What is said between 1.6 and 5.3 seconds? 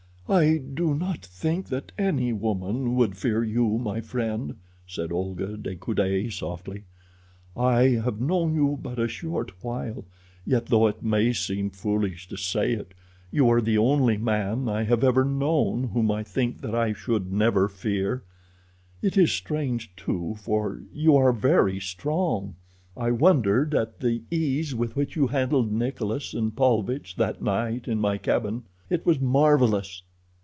that any woman would fear you, my friend," said